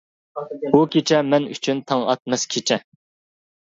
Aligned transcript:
بۇ 0.75 0.79
كېچە 0.95 1.21
مەن 1.29 1.47
ئۈچۈن 1.53 1.87
تاڭ 1.93 2.09
ئاتماس 2.09 2.51
كېچە. 2.57 2.85